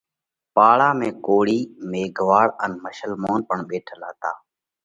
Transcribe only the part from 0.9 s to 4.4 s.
۾ ڪوۯِي، ميگھواۯ ان مشلمونَ پڻ ٻيٺل هتا۔